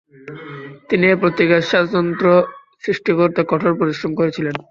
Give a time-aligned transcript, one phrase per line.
[0.89, 2.35] তিনি এই পত্রিকার স্বাতন্ত্র্য
[2.83, 4.53] সৃষ্টি করতে কঠোর পরিশ্রম করেছিলেন।